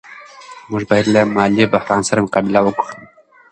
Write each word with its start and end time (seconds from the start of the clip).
موږ 0.69 0.83
باید 0.89 1.05
له 1.15 1.21
مالي 1.35 1.65
بحران 1.73 2.01
سره 2.09 2.23
مقابله 2.25 2.59
وکړو. 2.63 2.93